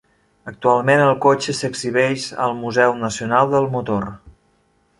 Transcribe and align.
Actualment, 0.51 1.01
el 1.09 1.13
cotxe 1.25 1.53
s'exhibeix 1.59 2.25
al 2.47 2.55
Museu 2.63 2.95
Nacional 3.05 3.53
del 3.53 3.69
Motor. 3.77 4.09